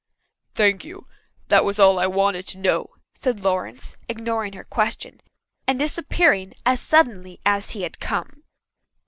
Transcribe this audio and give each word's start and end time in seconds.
"Thank 0.55 0.83
you. 0.83 1.05
That 1.49 1.63
was 1.63 1.77
all 1.77 1.99
I 1.99 2.07
wanted 2.07 2.47
to 2.47 2.57
know," 2.57 2.89
said 3.13 3.41
Lawrence, 3.41 3.95
ignoring 4.09 4.53
her 4.53 4.63
question, 4.63 5.21
and 5.67 5.77
disappearing 5.77 6.55
as 6.65 6.79
suddenly 6.81 7.39
as 7.45 7.69
he 7.77 7.83
had 7.83 7.99
come. 7.99 8.41